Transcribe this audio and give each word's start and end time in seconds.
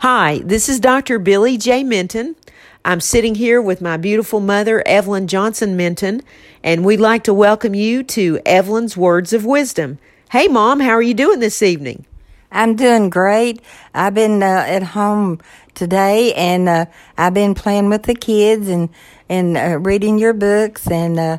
Hi, 0.00 0.42
this 0.44 0.68
is 0.68 0.78
Dr. 0.78 1.18
Billy 1.18 1.56
J. 1.56 1.82
Minton. 1.82 2.36
I'm 2.84 3.00
sitting 3.00 3.34
here 3.34 3.62
with 3.62 3.80
my 3.80 3.96
beautiful 3.96 4.40
mother, 4.40 4.86
Evelyn 4.86 5.26
Johnson 5.26 5.74
Minton, 5.74 6.20
and 6.62 6.84
we'd 6.84 7.00
like 7.00 7.24
to 7.24 7.32
welcome 7.32 7.74
you 7.74 8.02
to 8.02 8.38
Evelyn's 8.44 8.94
Words 8.94 9.32
of 9.32 9.46
Wisdom. 9.46 9.98
Hey, 10.32 10.48
Mom, 10.48 10.80
how 10.80 10.90
are 10.90 11.02
you 11.02 11.14
doing 11.14 11.40
this 11.40 11.62
evening? 11.62 12.04
I'm 12.52 12.76
doing 12.76 13.08
great. 13.08 13.62
I've 13.94 14.12
been 14.12 14.42
uh, 14.42 14.64
at 14.68 14.82
home 14.82 15.40
today, 15.74 16.34
and 16.34 16.68
uh, 16.68 16.86
I've 17.16 17.34
been 17.34 17.54
playing 17.54 17.88
with 17.88 18.02
the 18.02 18.14
kids 18.14 18.68
and 18.68 18.90
and 19.30 19.56
uh, 19.56 19.78
reading 19.78 20.18
your 20.18 20.34
books 20.34 20.90
and 20.90 21.18
uh, 21.18 21.38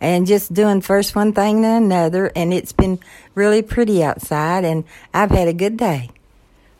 and 0.00 0.26
just 0.26 0.54
doing 0.54 0.80
first 0.80 1.14
one 1.14 1.34
thing 1.34 1.60
to 1.60 1.68
another. 1.68 2.32
And 2.34 2.54
it's 2.54 2.72
been 2.72 3.00
really 3.34 3.60
pretty 3.60 4.02
outside, 4.02 4.64
and 4.64 4.84
I've 5.12 5.30
had 5.30 5.46
a 5.46 5.52
good 5.52 5.76
day. 5.76 6.08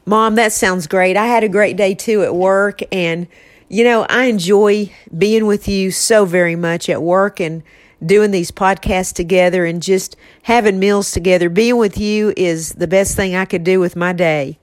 Mom, 0.08 0.36
that 0.36 0.54
sounds 0.54 0.86
great. 0.86 1.18
I 1.18 1.26
had 1.26 1.44
a 1.44 1.50
great 1.50 1.76
day 1.76 1.94
too 1.94 2.22
at 2.22 2.34
work, 2.34 2.80
and 2.90 3.26
you 3.68 3.84
know 3.84 4.06
I 4.08 4.24
enjoy 4.24 4.90
being 5.18 5.44
with 5.44 5.68
you 5.68 5.90
so 5.90 6.24
very 6.24 6.56
much 6.56 6.88
at 6.88 7.02
work 7.02 7.40
and 7.40 7.62
doing 8.02 8.30
these 8.30 8.50
podcasts 8.50 9.12
together 9.12 9.66
and 9.66 9.82
just 9.82 10.16
having 10.44 10.78
meals 10.78 11.10
together. 11.10 11.50
Being 11.50 11.76
with 11.76 11.98
you 11.98 12.32
is 12.38 12.72
the 12.72 12.86
best 12.86 13.16
thing 13.16 13.36
I 13.36 13.44
could 13.44 13.64
do 13.64 13.80
with 13.80 13.96
my 13.96 14.14
day. 14.14 14.58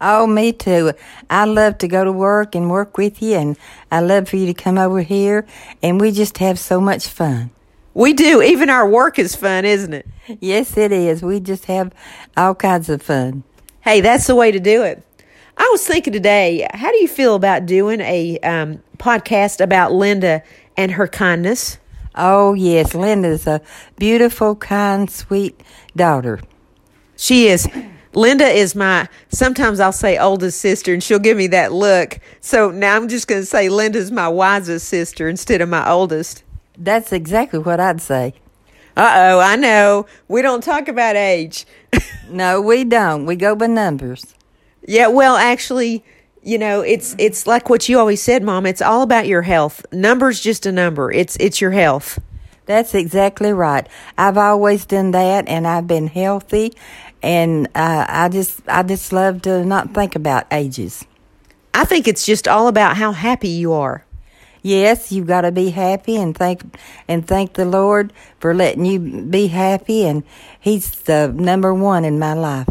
Oh, 0.00 0.28
me 0.28 0.52
too. 0.52 0.92
I 1.28 1.44
love 1.44 1.78
to 1.78 1.88
go 1.88 2.04
to 2.04 2.12
work 2.12 2.54
and 2.54 2.70
work 2.70 2.96
with 2.96 3.20
you, 3.20 3.34
and 3.34 3.58
I 3.90 3.98
love 3.98 4.28
for 4.28 4.36
you 4.36 4.46
to 4.46 4.54
come 4.54 4.78
over 4.78 5.00
here, 5.00 5.44
and 5.82 6.00
we 6.00 6.12
just 6.12 6.38
have 6.38 6.56
so 6.56 6.80
much 6.80 7.08
fun. 7.08 7.50
We 7.94 8.12
do. 8.12 8.40
Even 8.42 8.70
our 8.70 8.88
work 8.88 9.18
is 9.18 9.34
fun, 9.34 9.64
isn't 9.64 9.92
it? 9.92 10.06
Yes, 10.38 10.76
it 10.76 10.92
is. 10.92 11.20
We 11.20 11.40
just 11.40 11.64
have 11.64 11.92
all 12.36 12.54
kinds 12.54 12.88
of 12.88 13.02
fun. 13.02 13.42
Hey, 13.84 14.00
that's 14.00 14.26
the 14.26 14.34
way 14.34 14.50
to 14.50 14.58
do 14.58 14.82
it. 14.82 15.02
I 15.58 15.68
was 15.70 15.86
thinking 15.86 16.14
today, 16.14 16.66
how 16.72 16.90
do 16.90 16.96
you 16.96 17.06
feel 17.06 17.34
about 17.34 17.66
doing 17.66 18.00
a 18.00 18.38
um, 18.38 18.82
podcast 18.96 19.60
about 19.60 19.92
Linda 19.92 20.42
and 20.74 20.92
her 20.92 21.06
kindness? 21.06 21.76
Oh, 22.14 22.54
yes. 22.54 22.94
Linda's 22.94 23.46
a 23.46 23.60
beautiful, 23.98 24.56
kind, 24.56 25.10
sweet 25.10 25.60
daughter. 25.94 26.40
She 27.18 27.48
is. 27.48 27.68
Linda 28.14 28.46
is 28.46 28.74
my, 28.74 29.06
sometimes 29.28 29.80
I'll 29.80 29.92
say 29.92 30.16
oldest 30.16 30.62
sister 30.62 30.94
and 30.94 31.02
she'll 31.02 31.18
give 31.18 31.36
me 31.36 31.48
that 31.48 31.70
look. 31.70 32.20
So 32.40 32.70
now 32.70 32.96
I'm 32.96 33.06
just 33.06 33.28
going 33.28 33.42
to 33.42 33.46
say 33.46 33.68
Linda's 33.68 34.10
my 34.10 34.28
wisest 34.28 34.88
sister 34.88 35.28
instead 35.28 35.60
of 35.60 35.68
my 35.68 35.86
oldest. 35.90 36.42
That's 36.78 37.12
exactly 37.12 37.58
what 37.58 37.80
I'd 37.80 38.00
say. 38.00 38.32
Uh 38.96 39.12
oh, 39.14 39.40
I 39.40 39.56
know. 39.56 40.06
We 40.28 40.40
don't 40.42 40.62
talk 40.62 40.86
about 40.86 41.16
age. 41.16 41.66
no, 42.28 42.60
we 42.60 42.84
don't. 42.84 43.26
We 43.26 43.34
go 43.34 43.56
by 43.56 43.66
numbers. 43.66 44.34
Yeah, 44.86 45.08
well, 45.08 45.36
actually, 45.36 46.04
you 46.42 46.58
know, 46.58 46.80
it's 46.82 47.16
it's 47.18 47.46
like 47.46 47.68
what 47.68 47.88
you 47.88 47.98
always 47.98 48.22
said, 48.22 48.42
Mom. 48.42 48.66
It's 48.66 48.82
all 48.82 49.02
about 49.02 49.26
your 49.26 49.42
health. 49.42 49.84
Number's 49.92 50.40
just 50.40 50.64
a 50.66 50.72
number. 50.72 51.10
It's 51.10 51.36
it's 51.40 51.60
your 51.60 51.72
health. 51.72 52.20
That's 52.66 52.94
exactly 52.94 53.52
right. 53.52 53.86
I've 54.16 54.38
always 54.38 54.86
done 54.86 55.10
that, 55.10 55.48
and 55.48 55.66
I've 55.66 55.86
been 55.86 56.06
healthy, 56.06 56.72
and 57.22 57.66
uh, 57.74 58.06
I 58.08 58.28
just 58.28 58.60
I 58.68 58.82
just 58.84 59.12
love 59.12 59.42
to 59.42 59.64
not 59.64 59.92
think 59.92 60.14
about 60.14 60.46
ages. 60.52 61.04
I 61.74 61.84
think 61.84 62.06
it's 62.06 62.24
just 62.24 62.46
all 62.46 62.68
about 62.68 62.96
how 62.96 63.10
happy 63.10 63.48
you 63.48 63.72
are. 63.72 64.04
Yes, 64.64 65.12
you've 65.12 65.26
got 65.26 65.42
to 65.42 65.52
be 65.52 65.68
happy 65.68 66.16
and 66.16 66.34
thank 66.34 66.62
and 67.06 67.26
thank 67.26 67.52
the 67.52 67.66
Lord 67.66 68.14
for 68.40 68.54
letting 68.54 68.86
you 68.86 68.98
be 68.98 69.48
happy, 69.48 70.06
and 70.06 70.24
He's 70.58 70.90
the 70.90 71.28
number 71.36 71.74
one 71.74 72.02
in 72.02 72.18
my 72.18 72.32
life. 72.32 72.66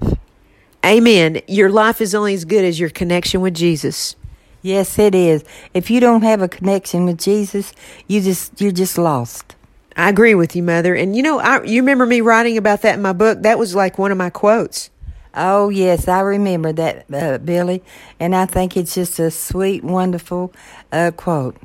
Amen. 0.83 1.41
Your 1.47 1.69
life 1.69 2.02
is 2.02 2.16
only 2.16 2.33
as 2.33 2.45
good 2.45 2.66
as 2.66 2.80
your 2.80 2.89
connection 2.89 3.41
with 3.41 3.53
Jesus. 3.53 4.16
Yes, 4.63 4.97
it 4.97 5.13
is. 5.13 5.44
If 5.75 5.91
you 5.91 6.00
don't 6.00 6.23
have 6.23 6.41
a 6.41 6.47
connection 6.47 7.05
with 7.05 7.19
Jesus, 7.19 7.73
you 8.07 8.22
just 8.22 8.59
you're 8.59 8.72
just 8.72 8.97
lost. 8.97 9.55
I 9.95 10.09
agree 10.09 10.33
with 10.33 10.55
you, 10.55 10.63
Mother. 10.63 10.95
And 10.95 11.16
you 11.16 11.22
know, 11.22 11.38
I, 11.38 11.62
you 11.62 11.84
remember 11.84 12.07
me 12.07 12.22
writing 12.22 12.57
about 12.57 12.81
that 12.81 12.96
in 12.96 13.03
my 13.03 13.13
book. 13.13 13.44
That 13.44 13.59
was 13.59 13.75
like 13.75 14.00
one 14.00 14.12
of 14.12 14.17
my 14.17 14.31
quotes. 14.31 14.90
Oh 15.35 15.69
yes, 15.69 16.07
I 16.07 16.22
remember 16.22 16.73
that, 16.73 17.06
uh, 17.13 17.38
Billy, 17.38 17.84
and 18.19 18.35
I 18.35 18.47
think 18.47 18.75
it's 18.75 18.96
just 18.96 19.19
a 19.19 19.29
sweet, 19.29 19.84
wonderful 19.84 20.51
uh, 20.91 21.12
quote. 21.16 21.56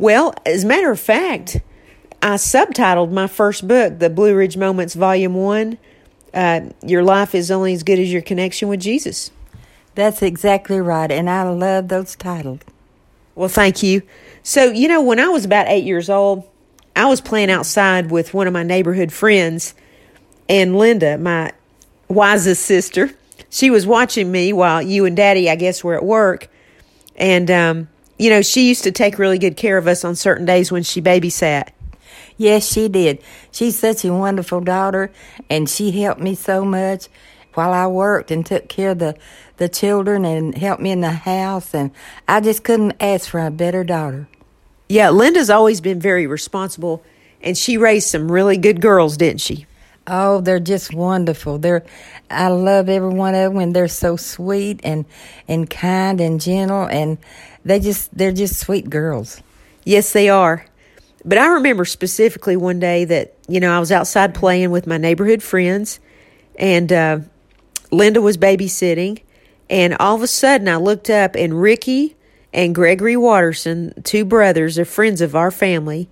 Well, 0.00 0.32
as 0.46 0.64
a 0.64 0.66
matter 0.66 0.90
of 0.90 0.98
fact, 0.98 1.58
I 2.22 2.36
subtitled 2.36 3.10
my 3.12 3.26
first 3.26 3.68
book, 3.68 3.98
The 3.98 4.08
Blue 4.08 4.34
Ridge 4.34 4.56
Moments, 4.56 4.94
Volume 4.94 5.34
One. 5.34 5.76
Uh, 6.32 6.70
your 6.82 7.02
life 7.02 7.34
is 7.34 7.50
only 7.50 7.74
as 7.74 7.82
good 7.82 7.98
as 7.98 8.10
your 8.10 8.22
connection 8.22 8.68
with 8.68 8.80
Jesus. 8.80 9.30
That's 9.94 10.22
exactly 10.22 10.80
right, 10.80 11.12
and 11.12 11.28
I 11.28 11.42
love 11.50 11.88
those 11.88 12.16
titles. 12.16 12.60
Well, 13.34 13.50
thank 13.50 13.82
you. 13.82 14.00
So, 14.42 14.70
you 14.70 14.88
know, 14.88 15.02
when 15.02 15.20
I 15.20 15.28
was 15.28 15.44
about 15.44 15.68
eight 15.68 15.84
years 15.84 16.08
old, 16.08 16.48
I 16.96 17.04
was 17.04 17.20
playing 17.20 17.50
outside 17.50 18.10
with 18.10 18.32
one 18.32 18.46
of 18.46 18.54
my 18.54 18.62
neighborhood 18.62 19.12
friends, 19.12 19.74
and 20.48 20.78
Linda, 20.78 21.18
my 21.18 21.52
wisest 22.08 22.64
sister, 22.64 23.10
she 23.50 23.68
was 23.68 23.86
watching 23.86 24.32
me 24.32 24.54
while 24.54 24.80
you 24.80 25.04
and 25.04 25.14
Daddy, 25.14 25.50
I 25.50 25.56
guess, 25.56 25.84
were 25.84 25.94
at 25.94 26.06
work. 26.06 26.48
And, 27.16 27.50
um, 27.50 27.88
you 28.20 28.28
know, 28.28 28.42
she 28.42 28.68
used 28.68 28.84
to 28.84 28.92
take 28.92 29.18
really 29.18 29.38
good 29.38 29.56
care 29.56 29.78
of 29.78 29.86
us 29.86 30.04
on 30.04 30.14
certain 30.14 30.44
days 30.44 30.70
when 30.70 30.82
she 30.82 31.00
babysat. 31.00 31.70
Yes, 32.36 32.70
she 32.70 32.86
did. 32.86 33.22
She's 33.50 33.78
such 33.78 34.04
a 34.04 34.12
wonderful 34.12 34.60
daughter, 34.60 35.10
and 35.48 35.70
she 35.70 35.90
helped 35.90 36.20
me 36.20 36.34
so 36.34 36.62
much 36.62 37.08
while 37.54 37.72
I 37.72 37.86
worked 37.86 38.30
and 38.30 38.44
took 38.44 38.68
care 38.68 38.90
of 38.90 38.98
the, 38.98 39.16
the 39.56 39.70
children 39.70 40.26
and 40.26 40.54
helped 40.54 40.82
me 40.82 40.90
in 40.90 41.00
the 41.00 41.12
house. 41.12 41.74
And 41.74 41.92
I 42.28 42.40
just 42.40 42.62
couldn't 42.62 42.96
ask 43.00 43.26
for 43.30 43.40
a 43.40 43.50
better 43.50 43.84
daughter. 43.84 44.28
Yeah, 44.86 45.08
Linda's 45.08 45.48
always 45.48 45.80
been 45.80 45.98
very 45.98 46.26
responsible, 46.26 47.02
and 47.40 47.56
she 47.56 47.78
raised 47.78 48.08
some 48.08 48.30
really 48.30 48.58
good 48.58 48.82
girls, 48.82 49.16
didn't 49.16 49.40
she? 49.40 49.66
Oh, 50.12 50.40
they're 50.40 50.58
just 50.58 50.92
wonderful. 50.92 51.58
They're 51.58 51.84
I 52.28 52.48
love 52.48 52.88
every 52.88 53.10
one 53.10 53.36
of 53.36 53.52
them 53.52 53.62
and 53.62 53.76
they're 53.76 53.86
so 53.86 54.16
sweet 54.16 54.80
and 54.82 55.04
and 55.46 55.70
kind 55.70 56.20
and 56.20 56.40
gentle 56.40 56.82
and 56.82 57.16
they 57.64 57.78
just 57.78 58.16
they're 58.16 58.32
just 58.32 58.58
sweet 58.58 58.90
girls. 58.90 59.40
Yes, 59.84 60.12
they 60.12 60.28
are. 60.28 60.66
But 61.24 61.38
I 61.38 61.46
remember 61.46 61.84
specifically 61.84 62.56
one 62.56 62.80
day 62.80 63.04
that, 63.04 63.34
you 63.46 63.60
know, 63.60 63.72
I 63.72 63.78
was 63.78 63.92
outside 63.92 64.34
playing 64.34 64.72
with 64.72 64.84
my 64.86 64.96
neighborhood 64.96 65.44
friends 65.44 66.00
and 66.58 66.92
uh, 66.92 67.20
Linda 67.92 68.20
was 68.20 68.36
babysitting. 68.36 69.22
And 69.68 69.96
all 70.00 70.16
of 70.16 70.22
a 70.22 70.26
sudden 70.26 70.66
I 70.66 70.76
looked 70.76 71.08
up 71.08 71.36
and 71.36 71.62
Ricky 71.62 72.16
and 72.52 72.74
Gregory 72.74 73.16
Watterson, 73.16 73.92
two 74.02 74.24
brothers, 74.24 74.76
are 74.76 74.84
friends 74.84 75.20
of 75.20 75.36
our 75.36 75.52
family, 75.52 76.08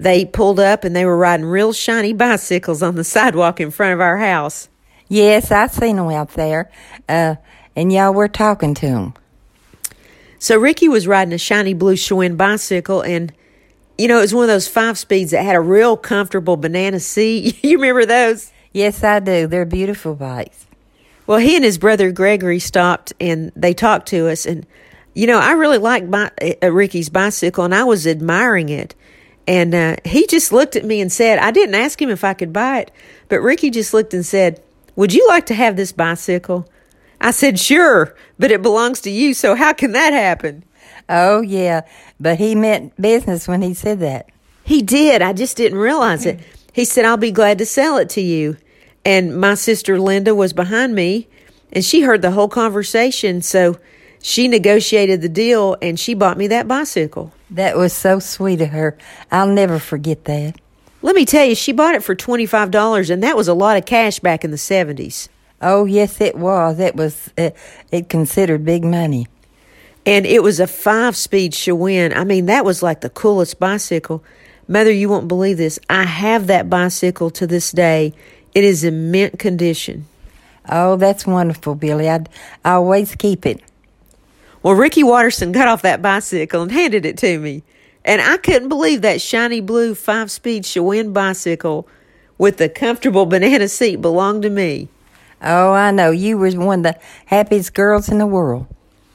they 0.00 0.24
pulled 0.24 0.58
up 0.58 0.82
and 0.82 0.96
they 0.96 1.04
were 1.04 1.16
riding 1.16 1.44
real 1.44 1.74
shiny 1.74 2.14
bicycles 2.14 2.82
on 2.82 2.94
the 2.94 3.04
sidewalk 3.04 3.60
in 3.60 3.70
front 3.70 3.92
of 3.92 4.00
our 4.00 4.16
house. 4.16 4.68
Yes, 5.08 5.52
I 5.52 5.66
seen 5.66 5.96
them 5.96 6.08
out 6.08 6.30
there. 6.30 6.70
Uh, 7.06 7.34
and 7.76 7.92
y'all 7.92 8.14
were 8.14 8.28
talking 8.28 8.74
to 8.74 8.86
them. 8.86 9.14
So 10.38 10.56
Ricky 10.56 10.88
was 10.88 11.06
riding 11.06 11.34
a 11.34 11.38
shiny 11.38 11.74
blue 11.74 11.96
Schwinn 11.96 12.38
bicycle 12.38 13.02
and 13.02 13.32
you 13.98 14.08
know, 14.08 14.16
it 14.16 14.22
was 14.22 14.34
one 14.34 14.44
of 14.44 14.48
those 14.48 14.66
five 14.66 14.96
speeds 14.96 15.32
that 15.32 15.44
had 15.44 15.54
a 15.54 15.60
real 15.60 15.94
comfortable 15.94 16.56
banana 16.56 16.98
seat. 16.98 17.58
you 17.62 17.76
remember 17.76 18.06
those? 18.06 18.50
Yes, 18.72 19.04
I 19.04 19.20
do. 19.20 19.46
They're 19.46 19.66
beautiful 19.66 20.14
bikes. 20.14 20.66
Well, 21.26 21.38
he 21.38 21.54
and 21.54 21.64
his 21.64 21.76
brother 21.76 22.10
Gregory 22.10 22.60
stopped 22.60 23.12
and 23.20 23.52
they 23.54 23.74
talked 23.74 24.08
to 24.08 24.30
us. 24.30 24.46
And, 24.46 24.66
you 25.12 25.26
know, 25.26 25.38
I 25.38 25.52
really 25.52 25.76
liked 25.76 26.08
my, 26.08 26.30
uh, 26.62 26.72
Ricky's 26.72 27.10
bicycle 27.10 27.64
and 27.64 27.74
I 27.74 27.84
was 27.84 28.06
admiring 28.06 28.70
it. 28.70 28.94
And 29.50 29.74
uh, 29.74 29.96
he 30.04 30.28
just 30.28 30.52
looked 30.52 30.76
at 30.76 30.84
me 30.84 31.00
and 31.00 31.10
said, 31.10 31.40
I 31.40 31.50
didn't 31.50 31.74
ask 31.74 32.00
him 32.00 32.08
if 32.08 32.22
I 32.22 32.34
could 32.34 32.52
buy 32.52 32.82
it, 32.82 32.92
but 33.28 33.40
Ricky 33.40 33.68
just 33.68 33.92
looked 33.92 34.14
and 34.14 34.24
said, 34.24 34.62
Would 34.94 35.12
you 35.12 35.26
like 35.26 35.44
to 35.46 35.54
have 35.54 35.74
this 35.74 35.90
bicycle? 35.90 36.68
I 37.20 37.32
said, 37.32 37.58
Sure, 37.58 38.14
but 38.38 38.52
it 38.52 38.62
belongs 38.62 39.00
to 39.00 39.10
you, 39.10 39.34
so 39.34 39.56
how 39.56 39.72
can 39.72 39.90
that 39.90 40.12
happen? 40.12 40.62
Oh, 41.08 41.40
yeah. 41.40 41.80
But 42.20 42.38
he 42.38 42.54
meant 42.54 42.94
business 43.02 43.48
when 43.48 43.60
he 43.60 43.74
said 43.74 43.98
that. 43.98 44.28
He 44.62 44.82
did. 44.82 45.20
I 45.20 45.32
just 45.32 45.56
didn't 45.56 45.78
realize 45.78 46.26
it. 46.26 46.38
He 46.72 46.84
said, 46.84 47.04
I'll 47.04 47.16
be 47.16 47.32
glad 47.32 47.58
to 47.58 47.66
sell 47.66 47.98
it 47.98 48.08
to 48.10 48.20
you. 48.20 48.56
And 49.04 49.36
my 49.36 49.54
sister 49.54 49.98
Linda 49.98 50.32
was 50.32 50.52
behind 50.52 50.94
me, 50.94 51.26
and 51.72 51.84
she 51.84 52.02
heard 52.02 52.22
the 52.22 52.30
whole 52.30 52.48
conversation. 52.48 53.42
So 53.42 53.80
she 54.22 54.46
negotiated 54.46 55.22
the 55.22 55.28
deal 55.28 55.76
and 55.82 55.98
she 55.98 56.14
bought 56.14 56.38
me 56.38 56.46
that 56.46 56.68
bicycle. 56.68 57.32
That 57.50 57.76
was 57.76 57.92
so 57.92 58.18
sweet 58.20 58.60
of 58.60 58.68
her. 58.70 58.96
I'll 59.30 59.46
never 59.46 59.78
forget 59.78 60.24
that. 60.26 60.56
Let 61.02 61.16
me 61.16 61.24
tell 61.24 61.46
you, 61.46 61.54
she 61.54 61.72
bought 61.72 61.94
it 61.94 62.04
for 62.04 62.14
$25, 62.14 63.10
and 63.10 63.22
that 63.22 63.36
was 63.36 63.48
a 63.48 63.54
lot 63.54 63.76
of 63.76 63.86
cash 63.86 64.20
back 64.20 64.44
in 64.44 64.50
the 64.50 64.56
70s. 64.56 65.28
Oh, 65.62 65.84
yes, 65.84 66.20
it 66.20 66.36
was. 66.36 66.78
It 66.78 66.94
was, 66.94 67.30
it, 67.36 67.56
it 67.90 68.08
considered 68.08 68.64
big 68.64 68.84
money. 68.84 69.26
And 70.06 70.26
it 70.26 70.42
was 70.42 70.60
a 70.60 70.66
five 70.66 71.16
speed 71.16 71.52
Schwinn. 71.52 72.16
I 72.16 72.24
mean, 72.24 72.46
that 72.46 72.64
was 72.64 72.82
like 72.82 73.00
the 73.00 73.10
coolest 73.10 73.58
bicycle. 73.58 74.24
Mother, 74.68 74.92
you 74.92 75.08
won't 75.08 75.28
believe 75.28 75.56
this. 75.56 75.78
I 75.90 76.04
have 76.04 76.46
that 76.46 76.70
bicycle 76.70 77.30
to 77.30 77.46
this 77.46 77.72
day. 77.72 78.14
It 78.54 78.64
is 78.64 78.84
in 78.84 79.10
mint 79.10 79.38
condition. 79.38 80.06
Oh, 80.68 80.96
that's 80.96 81.26
wonderful, 81.26 81.74
Billy. 81.74 82.08
I'd 82.08 82.28
I 82.64 82.72
always 82.72 83.14
keep 83.14 83.44
it. 83.46 83.62
Well, 84.62 84.74
Ricky 84.74 85.02
Watterson 85.02 85.52
got 85.52 85.68
off 85.68 85.82
that 85.82 86.02
bicycle 86.02 86.62
and 86.62 86.70
handed 86.70 87.06
it 87.06 87.16
to 87.18 87.38
me. 87.38 87.62
And 88.04 88.20
I 88.20 88.36
couldn't 88.36 88.68
believe 88.68 89.02
that 89.02 89.20
shiny 89.20 89.60
blue 89.60 89.94
five 89.94 90.30
speed 90.30 90.64
Schwinn 90.64 91.12
bicycle 91.12 91.88
with 92.36 92.58
the 92.58 92.68
comfortable 92.68 93.26
banana 93.26 93.68
seat 93.68 93.96
belonged 93.96 94.42
to 94.42 94.50
me. 94.50 94.88
Oh, 95.42 95.72
I 95.72 95.90
know. 95.90 96.10
You 96.10 96.36
were 96.36 96.50
one 96.52 96.84
of 96.84 96.94
the 96.94 97.00
happiest 97.26 97.72
girls 97.72 98.08
in 98.08 98.18
the 98.18 98.26
world. 98.26 98.66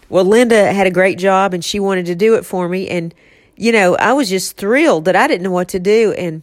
Well, 0.09 0.25
Linda 0.25 0.71
had 0.73 0.87
a 0.87 0.91
great 0.91 1.19
job 1.19 1.53
and 1.53 1.63
she 1.63 1.79
wanted 1.79 2.07
to 2.07 2.15
do 2.15 2.35
it 2.35 2.45
for 2.45 2.67
me. 2.67 2.87
And, 2.89 3.13
you 3.55 3.71
know, 3.71 3.95
I 3.97 4.13
was 4.13 4.29
just 4.29 4.57
thrilled 4.57 5.05
that 5.05 5.15
I 5.15 5.27
didn't 5.27 5.43
know 5.43 5.51
what 5.51 5.69
to 5.69 5.79
do. 5.79 6.13
And 6.13 6.41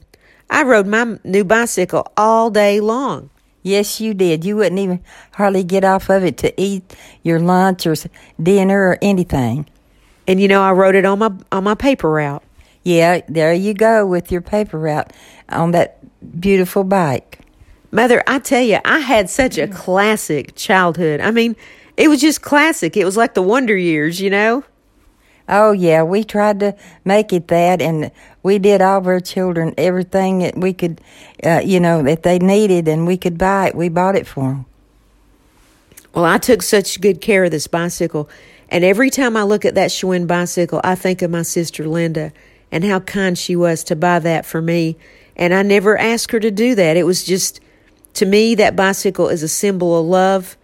I 0.50 0.62
rode 0.62 0.86
my 0.86 1.18
new 1.24 1.44
bicycle 1.44 2.12
all 2.16 2.50
day 2.50 2.80
long. 2.80 3.30
Yes, 3.62 4.00
you 4.00 4.12
did. 4.14 4.44
You 4.44 4.56
wouldn't 4.56 4.78
even 4.78 5.02
hardly 5.34 5.62
get 5.64 5.84
off 5.84 6.10
of 6.10 6.24
it 6.24 6.36
to 6.38 6.60
eat 6.60 6.96
your 7.22 7.38
lunch 7.38 7.86
or 7.86 7.94
dinner 8.42 8.88
or 8.88 8.98
anything. 9.00 9.66
And 10.26 10.40
you 10.40 10.48
know, 10.48 10.62
I 10.62 10.72
wrote 10.72 10.94
it 10.94 11.04
on 11.04 11.18
my 11.18 11.32
on 11.50 11.64
my 11.64 11.74
paper 11.74 12.10
route. 12.10 12.42
Yeah, 12.82 13.20
there 13.28 13.52
you 13.52 13.74
go 13.74 14.06
with 14.06 14.32
your 14.32 14.40
paper 14.40 14.78
route 14.78 15.12
on 15.48 15.70
that 15.70 15.98
beautiful 16.40 16.82
bike. 16.84 17.38
Mother, 17.92 18.22
I 18.26 18.38
tell 18.38 18.62
you, 18.62 18.78
I 18.84 19.00
had 19.00 19.28
such 19.28 19.58
a 19.58 19.68
mm. 19.68 19.74
classic 19.74 20.54
childhood. 20.56 21.20
I 21.20 21.30
mean, 21.30 21.54
it 21.96 22.08
was 22.08 22.20
just 22.20 22.42
classic. 22.42 22.96
It 22.96 23.04
was 23.04 23.16
like 23.16 23.34
the 23.34 23.42
wonder 23.42 23.76
years, 23.76 24.20
you 24.20 24.30
know? 24.30 24.64
Oh, 25.48 25.72
yeah, 25.72 26.02
we 26.02 26.24
tried 26.24 26.60
to 26.60 26.76
make 27.04 27.32
it 27.32 27.48
that, 27.48 27.82
and 27.82 28.10
we 28.42 28.58
did 28.58 28.80
all 28.80 28.98
of 28.98 29.06
our 29.06 29.20
children 29.20 29.74
everything 29.76 30.38
that 30.38 30.56
we 30.56 30.72
could, 30.72 31.00
uh, 31.44 31.60
you 31.64 31.80
know, 31.80 32.02
that 32.02 32.22
they 32.22 32.38
needed, 32.38 32.88
and 32.88 33.06
we 33.06 33.16
could 33.16 33.38
buy 33.38 33.68
it. 33.68 33.74
We 33.74 33.88
bought 33.88 34.16
it 34.16 34.26
for 34.26 34.48
them. 34.50 34.66
Well, 36.14 36.24
I 36.24 36.38
took 36.38 36.62
such 36.62 37.00
good 37.00 37.20
care 37.20 37.44
of 37.44 37.50
this 37.50 37.66
bicycle, 37.66 38.28
and 38.68 38.84
every 38.84 39.10
time 39.10 39.36
I 39.36 39.42
look 39.42 39.64
at 39.64 39.74
that 39.74 39.90
Schwinn 39.90 40.26
bicycle, 40.26 40.80
I 40.84 40.94
think 40.94 41.22
of 41.22 41.30
my 41.30 41.42
sister 41.42 41.86
Linda 41.86 42.32
and 42.70 42.84
how 42.84 43.00
kind 43.00 43.36
she 43.36 43.54
was 43.54 43.84
to 43.84 43.96
buy 43.96 44.18
that 44.18 44.46
for 44.46 44.62
me. 44.62 44.96
And 45.36 45.52
I 45.52 45.62
never 45.62 45.98
asked 45.98 46.32
her 46.32 46.40
to 46.40 46.50
do 46.50 46.74
that. 46.74 46.96
It 46.96 47.04
was 47.04 47.24
just, 47.24 47.60
to 48.14 48.26
me, 48.26 48.54
that 48.54 48.76
bicycle 48.76 49.28
is 49.28 49.42
a 49.42 49.48
symbol 49.48 49.98
of 49.98 50.06
love, 50.06 50.56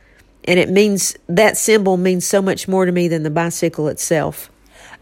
and 0.44 0.58
it 0.58 0.70
means 0.70 1.16
that 1.28 1.56
symbol 1.56 1.96
means 1.96 2.26
so 2.26 2.40
much 2.40 2.68
more 2.68 2.86
to 2.86 2.92
me 2.92 3.08
than 3.08 3.22
the 3.24 3.30
bicycle 3.30 3.88
itself. 3.88 4.50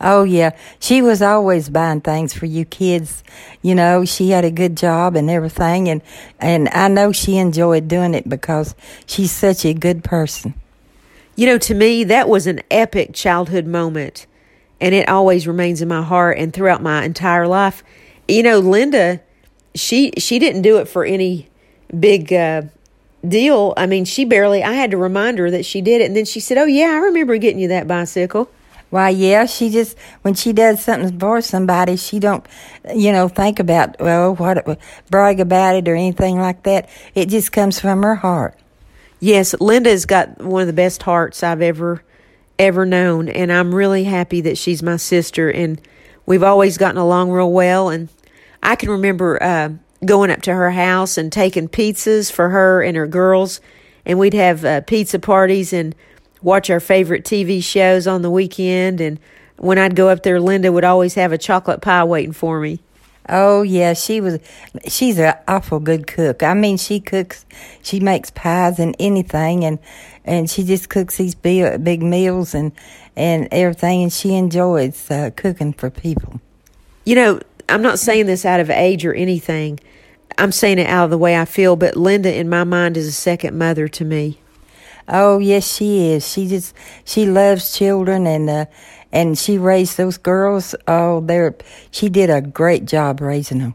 Oh 0.00 0.25
yeah, 0.25 0.56
she 0.78 1.00
was 1.00 1.22
always 1.22 1.70
buying 1.70 2.02
things 2.02 2.34
for 2.34 2.46
you 2.46 2.64
kids. 2.64 3.25
You 3.62 3.75
know, 3.75 4.04
she 4.04 4.31
had 4.31 4.44
a 4.44 4.50
good 4.50 4.76
job 4.76 5.16
and 5.16 5.31
everything, 5.31 5.88
and 5.88 6.02
and 6.38 6.69
I 6.69 6.88
know 6.88 7.12
she 7.12 7.38
enjoyed 7.38 7.88
doing 7.88 8.14
it 8.14 8.28
because 8.28 8.75
she's 9.06 9.32
such 9.32 9.64
a 9.64 9.72
good 9.72 10.04
person. 10.04 10.54
You 11.34 11.46
know, 11.46 11.58
to 11.58 11.75
me, 11.75 12.04
that 12.04 12.28
was 12.28 12.46
an 12.46 12.60
epic 12.70 13.14
childhood 13.14 13.66
moment, 13.66 14.26
and 14.81 14.94
it 14.94 15.08
always 15.08 15.46
remains 15.46 15.81
in 15.81 15.88
my 15.88 16.02
heart 16.02 16.38
and 16.38 16.52
throughout 16.52 16.82
my 16.82 17.04
entire 17.04 17.46
life. 17.46 17.82
You 18.28 18.43
know, 18.43 18.58
Linda, 18.58 19.20
she 19.75 20.12
she 20.19 20.38
didn't 20.38 20.62
do 20.62 20.76
it 20.76 20.88
for 20.88 21.06
any 21.06 21.48
big 21.98 22.34
uh, 22.34 22.62
deal. 23.26 23.72
I 23.78 23.87
mean, 23.87 24.04
she 24.04 24.26
barely. 24.26 24.62
I 24.62 24.72
had 24.72 24.90
to 24.90 24.98
remind 24.98 25.38
her 25.38 25.50
that 25.50 25.64
she 25.64 25.81
did 25.81 26.02
it, 26.02 26.04
and 26.04 26.16
then 26.16 26.26
she 26.26 26.40
said, 26.40 26.58
"Oh 26.58 26.66
yeah, 26.66 26.88
I 26.88 26.96
remember 26.98 27.38
getting 27.38 27.60
you 27.60 27.69
that 27.69 27.88
bicycle." 27.88 28.50
Why, 28.90 29.10
yeah, 29.10 29.46
she 29.46 29.70
just 29.70 29.96
when 30.22 30.34
she 30.34 30.52
does 30.52 30.82
something 30.82 31.18
for 31.18 31.40
somebody, 31.40 31.96
she 31.96 32.18
don't, 32.18 32.46
you 32.94 33.10
know, 33.10 33.28
think 33.28 33.58
about 33.58 33.98
well, 33.98 34.34
what 34.34 34.78
brag 35.10 35.40
about 35.40 35.74
it 35.74 35.88
or 35.88 35.94
anything 35.94 36.38
like 36.38 36.62
that. 36.62 36.88
It 37.14 37.28
just 37.28 37.50
comes 37.50 37.80
from 37.80 38.02
her 38.02 38.14
heart. 38.16 38.56
Yes, 39.18 39.54
Linda's 39.60 40.06
got 40.06 40.40
one 40.40 40.62
of 40.62 40.66
the 40.66 40.72
best 40.72 41.02
hearts 41.02 41.42
I've 41.42 41.62
ever 41.62 42.02
ever 42.58 42.86
known, 42.86 43.28
and 43.28 43.52
I'm 43.52 43.74
really 43.74 44.04
happy 44.04 44.40
that 44.42 44.56
she's 44.56 44.82
my 44.82 44.96
sister, 44.96 45.50
and 45.50 45.80
we've 46.24 46.42
always 46.42 46.78
gotten 46.78 46.98
along 46.98 47.30
real 47.30 47.52
well. 47.52 47.88
And 47.88 48.08
I 48.62 48.76
can 48.76 48.90
remember 48.90 49.42
uh, 49.42 49.70
going 50.04 50.30
up 50.30 50.42
to 50.42 50.54
her 50.54 50.70
house 50.70 51.18
and 51.18 51.32
taking 51.32 51.68
pizzas 51.68 52.30
for 52.30 52.50
her 52.50 52.82
and 52.82 52.96
her 52.96 53.06
girls, 53.06 53.60
and 54.04 54.18
we'd 54.18 54.34
have 54.34 54.64
uh, 54.64 54.80
pizza 54.82 55.18
parties 55.18 55.72
and 55.72 55.94
watch 56.46 56.70
our 56.70 56.78
favorite 56.78 57.25
TV 57.25 57.62
shows 57.62 58.06
on 58.06 58.22
the 58.22 58.31
weekend. 58.31 59.00
And 59.00 59.19
when 59.56 59.78
I'd 59.78 59.96
go 59.96 60.08
up 60.08 60.22
there, 60.22 60.40
Linda 60.40 60.70
would 60.70 60.84
always 60.84 61.14
have 61.14 61.32
a 61.32 61.38
chocolate 61.38 61.82
pie 61.82 62.04
waiting 62.04 62.32
for 62.32 62.60
me. 62.60 62.78
Oh 63.28 63.62
yeah, 63.62 63.93
she 63.93 64.20
was. 64.20 64.38
She's 64.87 65.19
an 65.19 65.34
awful 65.48 65.81
good 65.81 66.06
cook. 66.06 66.44
I 66.44 66.54
mean, 66.54 66.76
she 66.76 67.00
cooks. 67.00 67.44
She 67.82 67.98
makes 67.98 68.31
pies 68.31 68.78
and 68.78 68.94
anything, 69.00 69.64
and 69.64 69.81
and 70.25 70.48
she 70.48 70.62
just 70.62 70.88
cooks 70.88 71.16
these 71.16 71.34
big 71.34 71.82
big 71.82 72.04
meals 72.04 72.54
and 72.54 72.70
and 73.16 73.48
everything. 73.50 74.04
And 74.04 74.12
she 74.12 74.37
enjoys 74.37 75.10
uh, 75.10 75.31
cooking 75.34 75.72
for 75.72 75.90
people. 75.90 76.40
You 77.04 77.16
know, 77.16 77.40
I'm 77.69 77.82
not 77.82 77.98
saying 77.98 78.26
this 78.26 78.44
out 78.44 78.60
of 78.60 78.70
age 78.70 79.04
or 79.04 79.12
anything. 79.12 79.81
I'm 80.38 80.52
saying 80.52 80.78
it 80.78 80.87
out 80.87 81.06
of 81.06 81.10
the 81.10 81.19
way 81.19 81.37
I 81.37 81.46
feel. 81.46 81.75
But 81.75 81.96
Linda, 81.96 82.32
in 82.32 82.48
my 82.48 82.62
mind, 82.62 82.96
is 82.96 83.08
a 83.08 83.12
second 83.12 83.58
mother 83.58 83.88
to 83.88 84.04
me. 84.04 84.38
Oh 85.08 85.38
yes, 85.38 85.76
she 85.76 86.11
is. 86.11 86.31
She 86.31 86.49
just 86.49 86.75
she 87.05 87.26
loves 87.26 87.76
children 87.76 88.26
and 88.26 88.50
uh, 88.50 88.67
and 89.12 89.38
she 89.38 89.58
raised 89.58 89.97
those 89.97 90.19
girls. 90.19 90.75
Oh, 90.88 91.20
they're 91.20 91.55
she 91.91 92.08
did 92.08 92.31
a 92.31 92.41
great 92.41 92.85
job 92.87 93.20
raising 93.20 93.58
them. 93.58 93.75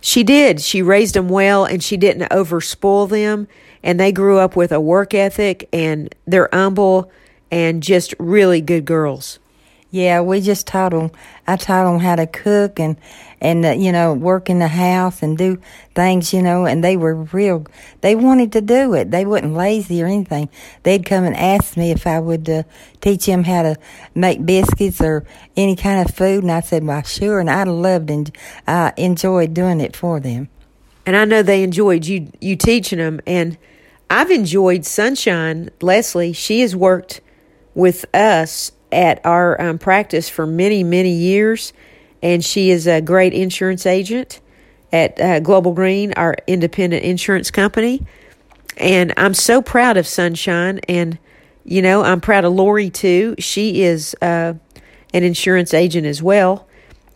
She 0.00 0.22
did. 0.22 0.60
She 0.60 0.80
raised 0.80 1.14
them 1.14 1.28
well, 1.28 1.64
and 1.64 1.82
she 1.82 1.96
didn't 1.96 2.30
overspoil 2.30 3.08
them. 3.08 3.48
And 3.82 3.98
they 3.98 4.12
grew 4.12 4.38
up 4.38 4.56
with 4.56 4.72
a 4.72 4.80
work 4.80 5.12
ethic, 5.14 5.68
and 5.72 6.14
they're 6.26 6.48
humble 6.52 7.10
and 7.50 7.82
just 7.82 8.14
really 8.18 8.60
good 8.60 8.84
girls. 8.84 9.38
Yeah, 9.92 10.20
we 10.20 10.40
just 10.40 10.68
taught 10.68 10.92
them. 10.92 11.10
I 11.48 11.56
taught 11.56 11.90
them 11.90 11.98
how 11.98 12.14
to 12.14 12.26
cook 12.26 12.78
and 12.78 12.96
and 13.40 13.64
uh, 13.66 13.70
you 13.70 13.90
know 13.90 14.14
work 14.14 14.48
in 14.48 14.60
the 14.60 14.68
house 14.68 15.20
and 15.20 15.36
do 15.36 15.60
things. 15.96 16.32
You 16.32 16.42
know, 16.42 16.64
and 16.64 16.84
they 16.84 16.96
were 16.96 17.14
real. 17.16 17.66
They 18.00 18.14
wanted 18.14 18.52
to 18.52 18.60
do 18.60 18.94
it. 18.94 19.10
They 19.10 19.24
wasn't 19.24 19.54
lazy 19.54 20.00
or 20.00 20.06
anything. 20.06 20.48
They'd 20.84 21.04
come 21.04 21.24
and 21.24 21.36
ask 21.36 21.76
me 21.76 21.90
if 21.90 22.06
I 22.06 22.20
would 22.20 22.48
uh, 22.48 22.62
teach 23.00 23.26
them 23.26 23.42
how 23.42 23.62
to 23.62 23.76
make 24.14 24.46
biscuits 24.46 25.00
or 25.00 25.26
any 25.56 25.74
kind 25.74 26.08
of 26.08 26.14
food, 26.14 26.44
and 26.44 26.52
I 26.52 26.60
said, 26.60 26.84
"Well, 26.84 27.02
sure." 27.02 27.40
And 27.40 27.50
I 27.50 27.64
loved 27.64 28.10
and 28.10 28.30
I 28.68 28.92
enjoyed 28.96 29.54
doing 29.54 29.80
it 29.80 29.96
for 29.96 30.20
them. 30.20 30.48
And 31.04 31.16
I 31.16 31.24
know 31.24 31.42
they 31.42 31.64
enjoyed 31.64 32.06
you 32.06 32.30
you 32.40 32.54
teaching 32.54 33.00
them. 33.00 33.20
And 33.26 33.58
I've 34.08 34.30
enjoyed 34.30 34.84
Sunshine 34.84 35.70
Leslie. 35.80 36.32
She 36.32 36.60
has 36.60 36.76
worked 36.76 37.20
with 37.74 38.04
us 38.14 38.70
at 38.92 39.24
our 39.24 39.60
um, 39.60 39.78
practice 39.78 40.28
for 40.28 40.46
many, 40.46 40.82
many 40.84 41.12
years, 41.12 41.72
and 42.22 42.44
she 42.44 42.70
is 42.70 42.86
a 42.86 43.00
great 43.00 43.32
insurance 43.32 43.86
agent 43.86 44.40
at 44.92 45.20
uh, 45.20 45.40
Global 45.40 45.72
Green, 45.72 46.12
our 46.14 46.36
independent 46.46 47.04
insurance 47.04 47.50
company. 47.50 48.06
And 48.76 49.12
I'm 49.16 49.34
so 49.34 49.62
proud 49.62 49.96
of 49.96 50.06
Sunshine, 50.06 50.80
and 50.88 51.18
you 51.64 51.82
know, 51.82 52.02
I'm 52.02 52.20
proud 52.20 52.44
of 52.44 52.52
Lori 52.52 52.90
too. 52.90 53.34
She 53.38 53.82
is 53.82 54.16
uh, 54.22 54.54
an 55.12 55.22
insurance 55.22 55.74
agent 55.74 56.06
as 56.06 56.22
well. 56.22 56.66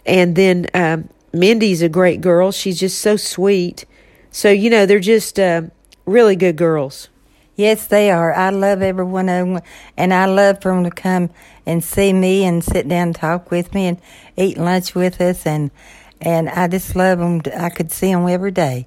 And 0.06 0.36
then 0.36 0.66
um, 0.74 1.08
Mindy's 1.32 1.82
a 1.82 1.88
great 1.88 2.20
girl. 2.20 2.52
She's 2.52 2.78
just 2.78 3.00
so 3.00 3.16
sweet. 3.16 3.86
So, 4.30 4.50
you 4.50 4.70
know, 4.70 4.86
they're 4.86 5.00
just 5.00 5.38
uh, 5.38 5.62
really 6.06 6.36
good 6.36 6.56
girls. 6.56 7.08
Yes, 7.56 7.86
they 7.86 8.10
are. 8.10 8.34
I 8.34 8.50
love 8.50 8.82
every 8.82 9.04
one 9.04 9.28
of 9.28 9.46
them, 9.46 9.60
and 9.96 10.12
I 10.12 10.26
love 10.26 10.60
for 10.60 10.74
them 10.74 10.84
to 10.84 10.90
come 10.90 11.30
and 11.64 11.84
see 11.84 12.12
me 12.12 12.44
and 12.44 12.64
sit 12.64 12.88
down 12.88 13.08
and 13.08 13.14
talk 13.14 13.50
with 13.50 13.72
me 13.74 13.86
and 13.86 14.00
eat 14.36 14.58
lunch 14.58 14.94
with 14.94 15.20
us, 15.20 15.46
and 15.46 15.70
and 16.20 16.48
I 16.48 16.68
just 16.68 16.96
love 16.96 17.18
them. 17.18 17.42
I 17.56 17.70
could 17.70 17.92
see 17.92 18.12
them 18.12 18.28
every 18.28 18.50
day. 18.50 18.86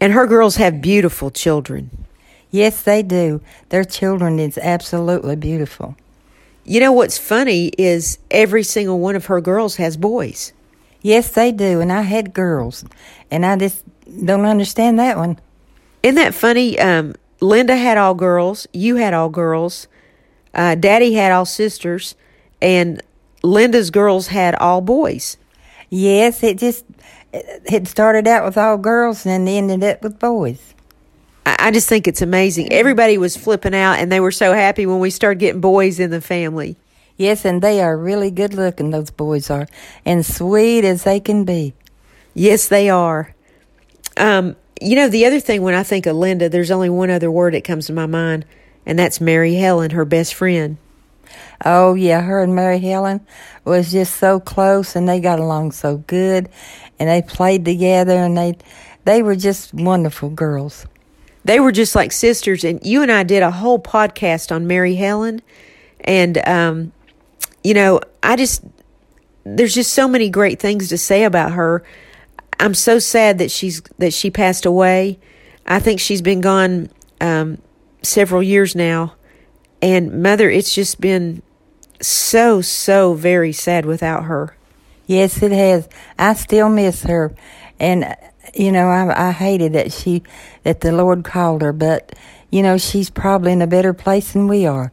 And 0.00 0.12
her 0.12 0.26
girls 0.26 0.56
have 0.56 0.82
beautiful 0.82 1.30
children. 1.30 2.06
Yes, 2.50 2.82
they 2.82 3.02
do. 3.02 3.40
Their 3.68 3.84
children 3.84 4.38
is 4.38 4.58
absolutely 4.58 5.36
beautiful. 5.36 5.96
You 6.64 6.80
know 6.80 6.92
what's 6.92 7.18
funny 7.18 7.68
is 7.78 8.18
every 8.30 8.62
single 8.62 8.98
one 8.98 9.16
of 9.16 9.26
her 9.26 9.40
girls 9.40 9.76
has 9.76 9.96
boys. 9.96 10.52
Yes, 11.00 11.30
they 11.30 11.50
do. 11.50 11.80
And 11.80 11.92
I 11.92 12.02
had 12.02 12.34
girls, 12.34 12.84
and 13.30 13.46
I 13.46 13.56
just 13.56 13.84
don't 14.24 14.44
understand 14.44 14.98
that 14.98 15.16
one. 15.16 15.38
Isn't 16.02 16.16
that 16.16 16.34
funny? 16.34 16.78
Um, 16.78 17.14
Linda 17.42 17.76
had 17.76 17.98
all 17.98 18.14
girls. 18.14 18.68
You 18.72 18.96
had 18.96 19.12
all 19.14 19.28
girls. 19.28 19.88
Uh, 20.54 20.76
Daddy 20.76 21.14
had 21.14 21.32
all 21.32 21.44
sisters, 21.44 22.14
and 22.60 23.02
Linda's 23.42 23.90
girls 23.90 24.28
had 24.28 24.54
all 24.54 24.80
boys. 24.80 25.36
Yes, 25.90 26.44
it 26.44 26.56
just 26.56 26.84
it 27.32 27.88
started 27.88 28.28
out 28.28 28.44
with 28.44 28.56
all 28.56 28.78
girls 28.78 29.26
and 29.26 29.48
then 29.48 29.70
ended 29.70 29.96
up 29.96 30.02
with 30.02 30.20
boys. 30.20 30.74
I, 31.44 31.56
I 31.58 31.70
just 31.72 31.88
think 31.88 32.06
it's 32.06 32.22
amazing. 32.22 32.72
Everybody 32.72 33.18
was 33.18 33.36
flipping 33.36 33.74
out, 33.74 33.98
and 33.98 34.12
they 34.12 34.20
were 34.20 34.30
so 34.30 34.52
happy 34.52 34.86
when 34.86 35.00
we 35.00 35.10
started 35.10 35.40
getting 35.40 35.60
boys 35.60 35.98
in 35.98 36.10
the 36.10 36.20
family. 36.20 36.76
Yes, 37.16 37.44
and 37.44 37.60
they 37.60 37.80
are 37.82 37.98
really 37.98 38.30
good 38.30 38.54
looking. 38.54 38.90
Those 38.90 39.10
boys 39.10 39.50
are, 39.50 39.66
and 40.04 40.24
sweet 40.24 40.84
as 40.84 41.02
they 41.02 41.18
can 41.18 41.44
be. 41.44 41.74
Yes, 42.34 42.68
they 42.68 42.88
are. 42.88 43.34
Um, 44.16 44.54
you 44.82 44.96
know, 44.96 45.08
the 45.08 45.26
other 45.26 45.40
thing 45.40 45.62
when 45.62 45.74
I 45.74 45.82
think 45.82 46.06
of 46.06 46.16
Linda, 46.16 46.48
there's 46.48 46.70
only 46.70 46.90
one 46.90 47.10
other 47.10 47.30
word 47.30 47.54
that 47.54 47.64
comes 47.64 47.86
to 47.86 47.92
my 47.92 48.06
mind, 48.06 48.44
and 48.84 48.98
that's 48.98 49.20
Mary 49.20 49.54
Helen, 49.54 49.90
her 49.90 50.04
best 50.04 50.34
friend. 50.34 50.76
Oh 51.64 51.94
yeah, 51.94 52.20
her 52.20 52.42
and 52.42 52.54
Mary 52.54 52.78
Helen 52.78 53.24
was 53.64 53.92
just 53.92 54.16
so 54.16 54.40
close, 54.40 54.96
and 54.96 55.08
they 55.08 55.20
got 55.20 55.38
along 55.38 55.72
so 55.72 55.98
good, 55.98 56.48
and 56.98 57.08
they 57.08 57.22
played 57.22 57.64
together, 57.64 58.16
and 58.16 58.36
they 58.36 58.56
they 59.04 59.22
were 59.22 59.36
just 59.36 59.72
wonderful 59.72 60.30
girls. 60.30 60.86
They 61.44 61.60
were 61.60 61.72
just 61.72 61.94
like 61.94 62.12
sisters, 62.12 62.64
and 62.64 62.84
you 62.84 63.02
and 63.02 63.10
I 63.10 63.22
did 63.22 63.42
a 63.42 63.50
whole 63.50 63.78
podcast 63.78 64.54
on 64.54 64.66
Mary 64.66 64.94
Helen, 64.94 65.42
and 66.00 66.38
um, 66.46 66.92
you 67.62 67.74
know, 67.74 68.00
I 68.22 68.36
just 68.36 68.64
there's 69.44 69.74
just 69.74 69.92
so 69.92 70.08
many 70.08 70.30
great 70.30 70.60
things 70.60 70.88
to 70.88 70.98
say 70.98 71.24
about 71.24 71.52
her. 71.52 71.82
I'm 72.62 72.74
so 72.74 73.00
sad 73.00 73.38
that 73.38 73.50
she's 73.50 73.82
that 73.98 74.14
she 74.14 74.30
passed 74.30 74.64
away. 74.64 75.18
I 75.66 75.80
think 75.80 75.98
she's 75.98 76.22
been 76.22 76.40
gone 76.40 76.90
um, 77.20 77.60
several 78.02 78.40
years 78.40 78.76
now, 78.76 79.14
and 79.82 80.22
mother, 80.22 80.48
it's 80.48 80.72
just 80.72 81.00
been 81.00 81.42
so 82.00 82.60
so 82.60 83.14
very 83.14 83.52
sad 83.52 83.84
without 83.84 84.24
her. 84.24 84.56
Yes, 85.06 85.42
it 85.42 85.50
has. 85.50 85.88
I 86.20 86.34
still 86.34 86.68
miss 86.68 87.02
her, 87.02 87.34
and 87.80 88.16
you 88.54 88.70
know 88.70 88.86
I, 88.86 89.30
I 89.30 89.32
hated 89.32 89.72
that 89.72 89.92
she 89.92 90.22
that 90.62 90.82
the 90.82 90.92
Lord 90.92 91.24
called 91.24 91.62
her, 91.62 91.72
but 91.72 92.14
you 92.50 92.62
know 92.62 92.78
she's 92.78 93.10
probably 93.10 93.50
in 93.50 93.60
a 93.60 93.66
better 93.66 93.92
place 93.92 94.34
than 94.34 94.46
we 94.46 94.66
are, 94.66 94.92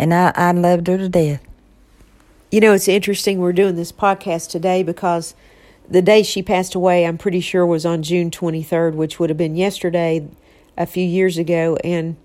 and 0.00 0.12
I 0.12 0.32
I 0.34 0.50
loved 0.50 0.88
her 0.88 0.98
to 0.98 1.08
death. 1.08 1.46
You 2.50 2.58
know, 2.60 2.72
it's 2.72 2.88
interesting 2.88 3.38
we're 3.38 3.52
doing 3.52 3.76
this 3.76 3.92
podcast 3.92 4.50
today 4.50 4.82
because 4.82 5.36
the 5.88 6.02
day 6.02 6.22
she 6.22 6.42
passed 6.42 6.74
away, 6.74 7.06
I'm 7.06 7.18
pretty 7.18 7.40
sure 7.40 7.66
was 7.66 7.86
on 7.86 8.02
June 8.02 8.30
23rd, 8.30 8.94
which 8.94 9.18
would 9.18 9.30
have 9.30 9.36
been 9.36 9.56
yesterday, 9.56 10.26
a 10.76 10.86
few 10.86 11.04
years 11.04 11.38
ago. 11.38 11.76
And 11.82 12.16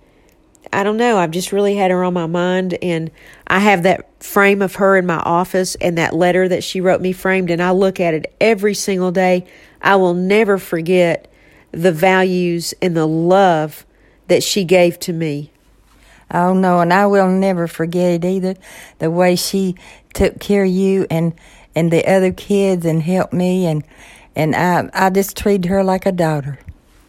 I 0.72 0.84
don't 0.84 0.98
know, 0.98 1.18
I've 1.18 1.32
just 1.32 1.52
really 1.52 1.76
had 1.76 1.92
her 1.92 2.04
on 2.04 2.14
my 2.14 2.28
mind. 2.28 2.78
And 2.82 3.12
I 3.48 3.60
have 3.60 3.84
that 3.84 4.24
frame 4.24 4.62
of 4.62 4.76
her 4.76 4.98
in 4.98 5.06
my 5.06 5.20
office 5.20 5.76
and 5.76 5.98
that 5.98 6.16
letter 6.16 6.48
that 6.48 6.64
she 6.64 6.82
wrote 6.82 7.02
me 7.02 7.12
framed, 7.12 7.50
and 7.50 7.62
I 7.62 7.72
look 7.72 8.00
at 8.00 8.14
it 8.14 8.34
every 8.40 8.74
single 8.74 9.12
day. 9.12 9.46
I 9.82 9.96
will 9.96 10.14
never 10.14 10.58
forget 10.58 11.30
the 11.72 11.92
values 11.92 12.74
and 12.82 12.96
the 12.96 13.08
love 13.08 13.86
that 14.28 14.44
she 14.44 14.64
gave 14.64 15.00
to 15.00 15.14
me. 15.14 15.52
Oh 16.32 16.54
no, 16.54 16.80
and 16.80 16.94
I 16.94 17.06
will 17.06 17.30
never 17.30 17.68
forget 17.68 18.12
it 18.12 18.26
either. 18.26 18.56
The 19.00 19.12
way 19.12 19.36
she 19.36 19.76
took 20.14 20.40
care 20.40 20.64
of 20.64 20.72
you 20.72 21.06
and 21.10 21.34
and 21.76 21.92
the 21.92 22.06
other 22.10 22.32
kids 22.32 22.86
and 22.86 23.04
helped 23.04 23.34
me 23.34 23.66
and 23.66 23.84
and 24.36 24.56
I 24.56 24.90
I 24.94 25.10
just 25.10 25.38
treated 25.38 25.66
her 25.70 25.84
like 25.84 26.06
a 26.06 26.12
daughter. 26.12 26.60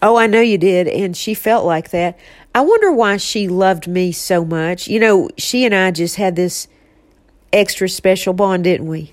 Oh, 0.03 0.17
I 0.17 0.27
know 0.27 0.43
you 0.43 0.59
did, 0.59 0.87
and 0.87 1.17
she 1.17 1.33
felt 1.33 1.65
like 1.65 1.91
that. 1.91 2.19
I 2.55 2.61
wonder 2.61 2.93
why 2.93 3.17
she 3.17 3.49
loved 3.49 3.89
me 3.89 4.13
so 4.13 4.45
much. 4.45 4.87
You 4.87 5.01
know, 5.01 5.31
she 5.39 5.65
and 5.65 5.75
I 5.75 5.91
just 5.93 6.17
had 6.17 6.37
this 6.37 6.69
extra 7.55 7.89
special 7.89 8.35
bond, 8.35 8.65
didn't 8.65 8.87
we? 8.87 9.13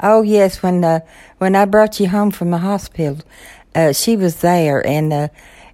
Oh 0.00 0.20
yes, 0.20 0.62
when 0.62 0.84
uh, 0.84 1.00
when 1.38 1.56
I 1.56 1.64
brought 1.64 1.98
you 1.98 2.08
home 2.08 2.30
from 2.30 2.50
the 2.50 2.58
hospital, 2.58 3.18
uh, 3.74 3.92
she 3.92 4.16
was 4.16 4.40
there, 4.40 4.86
and 4.86 5.12
uh, 5.12 5.28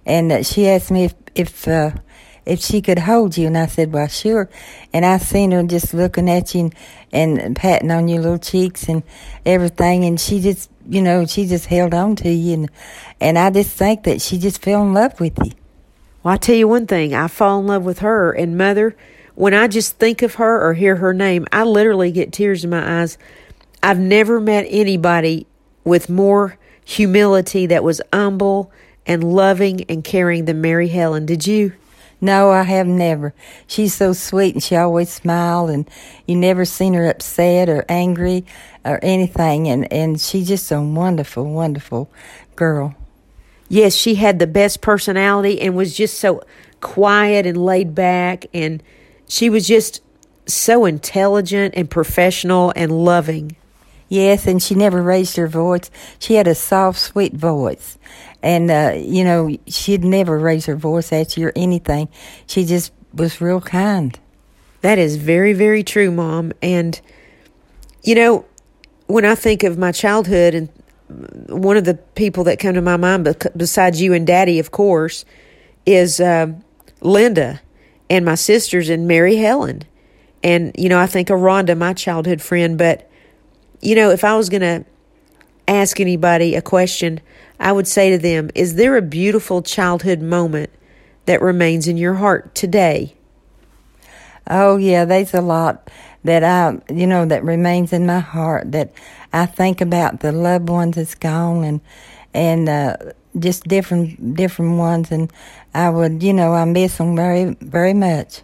and 0.05 0.45
she 0.45 0.69
asked 0.69 0.91
me 0.91 1.05
if 1.05 1.15
if 1.35 1.67
uh, 1.67 1.91
if 2.45 2.59
she 2.59 2.81
could 2.81 2.99
hold 2.99 3.37
you. 3.37 3.47
And 3.47 3.57
I 3.57 3.67
said, 3.67 3.93
well, 3.93 4.07
sure. 4.07 4.49
And 4.91 5.05
I 5.05 5.17
seen 5.17 5.51
her 5.51 5.63
just 5.63 5.93
looking 5.93 6.29
at 6.29 6.53
you 6.53 6.71
and, 7.11 7.39
and 7.39 7.55
patting 7.55 7.91
on 7.91 8.07
your 8.07 8.21
little 8.21 8.37
cheeks 8.37 8.89
and 8.89 9.03
everything. 9.45 10.03
And 10.03 10.19
she 10.19 10.41
just, 10.41 10.69
you 10.87 11.01
know, 11.01 11.25
she 11.25 11.45
just 11.45 11.67
held 11.67 11.93
on 11.93 12.15
to 12.17 12.29
you. 12.29 12.53
And, 12.53 12.71
and 13.19 13.39
I 13.39 13.49
just 13.49 13.71
think 13.71 14.03
that 14.03 14.21
she 14.21 14.37
just 14.37 14.61
fell 14.61 14.81
in 14.81 14.93
love 14.93 15.19
with 15.19 15.37
you. 15.43 15.51
Well, 16.23 16.33
I 16.33 16.37
tell 16.37 16.55
you 16.55 16.67
one 16.67 16.87
thing, 16.87 17.13
I 17.13 17.27
fall 17.27 17.59
in 17.59 17.67
love 17.67 17.83
with 17.83 17.99
her. 17.99 18.31
And 18.31 18.57
mother, 18.57 18.95
when 19.35 19.53
I 19.53 19.67
just 19.67 19.97
think 19.97 20.21
of 20.21 20.35
her 20.35 20.61
or 20.65 20.73
hear 20.73 20.97
her 20.97 21.13
name, 21.13 21.47
I 21.51 21.63
literally 21.63 22.11
get 22.11 22.31
tears 22.31 22.63
in 22.63 22.69
my 22.69 23.01
eyes. 23.01 23.17
I've 23.81 23.99
never 23.99 24.39
met 24.39 24.65
anybody 24.69 25.47
with 25.83 26.09
more 26.09 26.57
humility 26.85 27.65
that 27.65 27.83
was 27.83 28.01
humble 28.13 28.71
and 29.05 29.23
loving 29.23 29.83
and 29.89 30.03
caring 30.03 30.45
than 30.45 30.61
Mary 30.61 30.87
Helen. 30.87 31.25
Did 31.25 31.45
you? 31.45 31.73
No, 32.23 32.51
I 32.51 32.63
have 32.63 32.87
never. 32.87 33.33
She's 33.67 33.93
so 33.93 34.13
sweet 34.13 34.55
and 34.55 34.63
she 34.63 34.77
always 34.77 35.09
smiled 35.09 35.69
and 35.69 35.89
you 36.25 36.37
never 36.37 36.63
seen 36.63 36.93
her 36.93 37.09
upset 37.09 37.67
or 37.67 37.83
angry 37.89 38.45
or 38.85 38.97
anything 39.03 39.67
and, 39.67 39.91
and 39.91 40.21
she's 40.21 40.47
just 40.47 40.71
a 40.71 40.79
wonderful, 40.81 41.43
wonderful 41.43 42.09
girl. 42.55 42.95
Yes, 43.67 43.93
she 43.93 44.15
had 44.15 44.39
the 44.39 44.47
best 44.47 44.79
personality 44.79 45.59
and 45.59 45.75
was 45.75 45.97
just 45.97 46.17
so 46.17 46.41
quiet 46.79 47.45
and 47.45 47.57
laid 47.57 47.93
back 47.93 48.45
and 48.53 48.81
she 49.27 49.49
was 49.49 49.67
just 49.67 50.01
so 50.45 50.85
intelligent 50.85 51.73
and 51.75 51.89
professional 51.89 52.71
and 52.77 53.03
loving. 53.03 53.57
Yes, 54.13 54.45
and 54.45 54.61
she 54.61 54.75
never 54.75 55.01
raised 55.01 55.37
her 55.37 55.47
voice. 55.47 55.89
She 56.19 56.35
had 56.35 56.47
a 56.47 56.53
soft, 56.53 56.99
sweet 56.99 57.33
voice. 57.33 57.97
And, 58.43 58.69
uh, 58.69 58.93
you 58.95 59.23
know, 59.23 59.57
she'd 59.65 60.03
never 60.03 60.37
raise 60.37 60.67
her 60.67 60.75
voice 60.75 61.11
at 61.11 61.35
you 61.35 61.47
or 61.47 61.53
anything. 61.55 62.09
She 62.45 62.63
just 62.63 62.93
was 63.11 63.41
real 63.41 63.59
kind. 63.59 64.19
That 64.81 64.99
is 64.99 65.15
very, 65.15 65.53
very 65.53 65.81
true, 65.81 66.11
Mom. 66.11 66.51
And, 66.61 67.01
you 68.03 68.13
know, 68.13 68.45
when 69.07 69.25
I 69.25 69.33
think 69.33 69.63
of 69.63 69.79
my 69.79 69.91
childhood, 69.91 70.53
and 70.53 70.69
one 71.49 71.75
of 71.75 71.85
the 71.85 71.95
people 71.95 72.43
that 72.43 72.59
come 72.59 72.75
to 72.75 72.83
my 72.83 72.97
mind, 72.97 73.27
besides 73.57 73.99
you 73.99 74.13
and 74.13 74.27
Daddy, 74.27 74.59
of 74.59 74.69
course, 74.69 75.25
is 75.87 76.19
uh, 76.19 76.53
Linda 77.01 77.61
and 78.11 78.23
my 78.23 78.35
sisters 78.35 78.89
and 78.89 79.07
Mary 79.07 79.37
Helen. 79.37 79.81
And, 80.43 80.71
you 80.77 80.87
know, 80.87 80.99
I 80.99 81.07
think 81.07 81.31
of 81.31 81.39
Rhonda, 81.39 81.75
my 81.75 81.93
childhood 81.93 82.43
friend, 82.43 82.77
but 82.77 83.09
you 83.83 83.95
know, 83.95 84.09
if 84.11 84.23
I 84.23 84.35
was 84.35 84.49
going 84.49 84.61
to 84.61 84.85
ask 85.67 85.99
anybody 85.99 86.55
a 86.55 86.61
question, 86.61 87.21
I 87.59 87.71
would 87.71 87.87
say 87.87 88.11
to 88.11 88.17
them, 88.17 88.49
Is 88.55 88.75
there 88.75 88.97
a 88.97 89.01
beautiful 89.01 89.61
childhood 89.61 90.21
moment 90.21 90.69
that 91.25 91.41
remains 91.41 91.87
in 91.87 91.97
your 91.97 92.15
heart 92.15 92.55
today? 92.55 93.15
Oh, 94.47 94.77
yeah, 94.77 95.05
there's 95.05 95.33
a 95.33 95.41
lot 95.41 95.89
that 96.23 96.43
I, 96.43 96.79
you 96.93 97.07
know, 97.07 97.25
that 97.25 97.43
remains 97.43 97.93
in 97.93 98.05
my 98.05 98.19
heart 98.19 98.71
that 98.71 98.91
I 99.31 99.45
think 99.45 99.81
about 99.81 100.19
the 100.19 100.31
loved 100.31 100.69
ones 100.69 100.95
that's 100.95 101.15
gone 101.15 101.63
and, 101.63 101.81
and, 102.33 102.69
uh, 102.69 102.97
just 103.39 103.63
different, 103.63 104.35
different 104.35 104.77
ones. 104.77 105.11
And 105.11 105.31
I 105.73 105.89
would, 105.89 106.21
you 106.21 106.33
know, 106.33 106.53
I 106.53 106.65
miss 106.65 106.97
them 106.97 107.15
very, 107.15 107.55
very 107.61 107.93
much. 107.93 108.41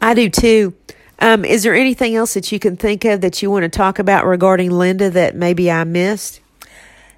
I 0.00 0.14
do 0.14 0.28
too. 0.28 0.74
Um, 1.22 1.44
is 1.44 1.62
there 1.62 1.72
anything 1.72 2.16
else 2.16 2.34
that 2.34 2.50
you 2.50 2.58
can 2.58 2.76
think 2.76 3.04
of 3.04 3.20
that 3.20 3.40
you 3.42 3.48
want 3.48 3.62
to 3.62 3.68
talk 3.68 4.00
about 4.00 4.26
regarding 4.26 4.72
Linda 4.72 5.08
that 5.10 5.36
maybe 5.36 5.70
I 5.70 5.84
missed? 5.84 6.40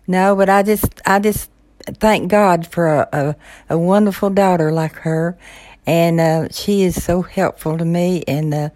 No, 0.07 0.37
but 0.37 0.51
I 0.51 0.63
just 0.63 1.01
I 1.07 1.19
just 1.21 1.51
thank 1.87 2.31
God 2.31 2.67
for 2.67 2.87
a 2.87 3.09
a, 3.15 3.37
a 3.71 3.79
wonderful 3.79 4.29
daughter 4.29 4.71
like 4.71 4.93
her, 4.97 5.39
and 5.87 6.21
uh, 6.21 6.49
she 6.51 6.83
is 6.83 7.03
so 7.03 7.23
helpful 7.23 7.79
to 7.79 7.85
me, 7.87 8.23
and 8.29 8.53
uh, 8.53 8.69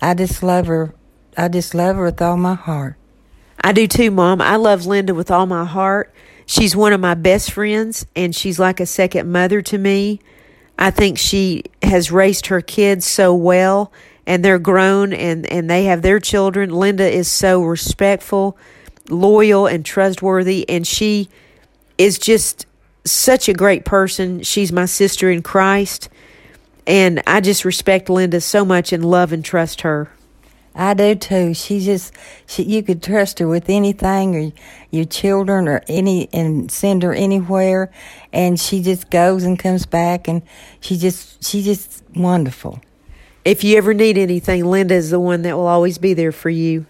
I 0.00 0.14
just 0.14 0.44
love 0.44 0.68
her. 0.68 0.94
I 1.36 1.48
just 1.48 1.74
love 1.74 1.96
her 1.96 2.04
with 2.04 2.22
all 2.22 2.36
my 2.36 2.54
heart. 2.54 2.94
I 3.60 3.72
do 3.72 3.88
too, 3.88 4.12
Mom. 4.12 4.40
I 4.40 4.54
love 4.54 4.86
Linda 4.86 5.12
with 5.12 5.32
all 5.32 5.46
my 5.46 5.64
heart. 5.64 6.14
She's 6.46 6.76
one 6.76 6.92
of 6.92 7.00
my 7.00 7.14
best 7.14 7.50
friends, 7.50 8.06
and 8.14 8.32
she's 8.32 8.60
like 8.60 8.78
a 8.78 8.86
second 8.86 9.32
mother 9.32 9.60
to 9.60 9.76
me. 9.76 10.20
I 10.78 10.92
think 10.92 11.18
she 11.18 11.64
has 11.82 12.12
raised 12.12 12.46
her 12.46 12.60
kids 12.60 13.04
so 13.04 13.34
well 13.34 13.92
and 14.28 14.44
they're 14.44 14.58
grown 14.58 15.14
and, 15.14 15.46
and 15.46 15.70
they 15.70 15.84
have 15.84 16.02
their 16.02 16.20
children. 16.20 16.68
Linda 16.68 17.10
is 17.10 17.30
so 17.30 17.62
respectful, 17.62 18.58
loyal, 19.08 19.66
and 19.66 19.86
trustworthy, 19.86 20.68
and 20.68 20.86
she 20.86 21.30
is 21.96 22.18
just 22.18 22.66
such 23.06 23.48
a 23.48 23.54
great 23.54 23.86
person. 23.86 24.42
She's 24.42 24.70
my 24.70 24.84
sister 24.84 25.30
in 25.30 25.42
Christ, 25.42 26.10
and 26.86 27.22
I 27.26 27.40
just 27.40 27.64
respect 27.64 28.10
Linda 28.10 28.42
so 28.42 28.66
much 28.66 28.92
and 28.92 29.02
love 29.02 29.32
and 29.32 29.42
trust 29.42 29.80
her. 29.80 30.10
I 30.74 30.92
do 30.92 31.14
too. 31.14 31.54
She 31.54 31.80
just 31.80 32.12
she 32.46 32.64
you 32.64 32.82
could 32.82 33.02
trust 33.02 33.38
her 33.38 33.48
with 33.48 33.70
anything 33.70 34.36
or 34.36 34.52
your 34.90 35.06
children 35.06 35.66
or 35.66 35.82
any 35.88 36.28
and 36.32 36.70
send 36.70 37.02
her 37.02 37.12
anywhere 37.12 37.90
and 38.32 38.60
she 38.60 38.80
just 38.80 39.10
goes 39.10 39.42
and 39.42 39.58
comes 39.58 39.86
back 39.86 40.28
and 40.28 40.42
she 40.78 40.96
just 40.96 41.42
she's 41.42 41.64
just 41.64 42.04
wonderful. 42.14 42.80
If 43.44 43.64
you 43.64 43.78
ever 43.78 43.94
need 43.94 44.18
anything, 44.18 44.66
Linda 44.66 44.94
is 44.94 45.10
the 45.10 45.20
one 45.20 45.42
that 45.42 45.56
will 45.56 45.66
always 45.66 45.98
be 45.98 46.14
there 46.14 46.32
for 46.32 46.50
you. 46.50 46.86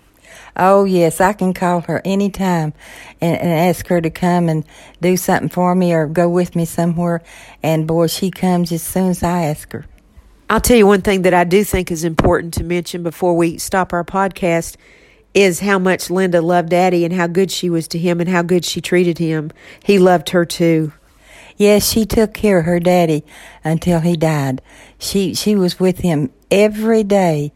Oh, 0.56 0.84
yes, 0.84 1.20
I 1.20 1.32
can 1.32 1.54
call 1.54 1.82
her 1.82 2.02
anytime 2.04 2.72
and, 3.20 3.38
and 3.38 3.48
ask 3.48 3.86
her 3.88 4.00
to 4.00 4.10
come 4.10 4.48
and 4.48 4.64
do 5.00 5.16
something 5.16 5.48
for 5.48 5.74
me 5.74 5.92
or 5.92 6.06
go 6.06 6.28
with 6.28 6.56
me 6.56 6.64
somewhere. 6.64 7.22
And 7.62 7.86
boy, 7.86 8.08
she 8.08 8.30
comes 8.30 8.72
as 8.72 8.82
soon 8.82 9.10
as 9.10 9.22
I 9.22 9.44
ask 9.44 9.72
her. 9.72 9.86
I'll 10.50 10.60
tell 10.60 10.76
you 10.76 10.86
one 10.86 11.02
thing 11.02 11.22
that 11.22 11.34
I 11.34 11.44
do 11.44 11.62
think 11.62 11.90
is 11.92 12.02
important 12.02 12.54
to 12.54 12.64
mention 12.64 13.02
before 13.02 13.36
we 13.36 13.58
stop 13.58 13.92
our 13.92 14.04
podcast 14.04 14.76
is 15.34 15.60
how 15.60 15.78
much 15.78 16.10
Linda 16.10 16.40
loved 16.40 16.70
Daddy 16.70 17.04
and 17.04 17.14
how 17.14 17.26
good 17.26 17.50
she 17.50 17.70
was 17.70 17.86
to 17.88 17.98
him 17.98 18.18
and 18.18 18.28
how 18.28 18.42
good 18.42 18.64
she 18.64 18.80
treated 18.80 19.18
him. 19.18 19.52
He 19.84 19.98
loved 19.98 20.30
her 20.30 20.44
too. 20.44 20.92
Yes, 21.56 21.88
she 21.90 22.06
took 22.06 22.34
care 22.34 22.60
of 22.60 22.64
her 22.66 22.78
daddy 22.78 23.24
until 23.64 23.98
he 23.98 24.16
died. 24.16 24.62
She 24.98 25.34
she 25.34 25.56
was 25.56 25.80
with 25.80 25.98
him 25.98 26.30
every 26.50 27.04
day, 27.04 27.52